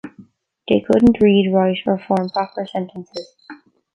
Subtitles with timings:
[0.67, 3.35] They couldn't read, write or form proper sentences.